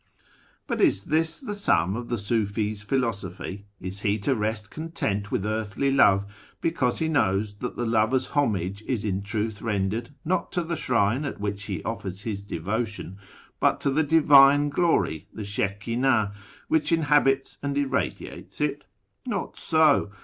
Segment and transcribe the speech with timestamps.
[0.65, 3.67] But is this the sum of the Sufi's philosophy?
[3.79, 6.25] Is he to rest content with earthly love,
[6.59, 11.23] because he knows that the lover's homage is in truth rendered, not to the shrine
[11.23, 13.19] at which he offers his devotion,
[13.59, 16.33] but to the Divine Glory— the Shekinah—
[16.67, 18.87] which inhabits and irradiates it?
[19.27, 20.09] Not so.